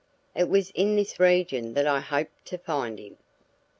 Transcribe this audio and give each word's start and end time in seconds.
It 0.35 0.49
was 0.49 0.71
in 0.71 0.95
this 0.95 1.19
region 1.19 1.75
that 1.75 1.85
I 1.85 1.99
hoped 1.99 2.45
to 2.45 2.57
find 2.57 2.97
him. 2.99 3.17